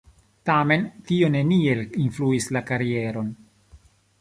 [0.49, 3.29] Tamen tio neniel influis la karieron.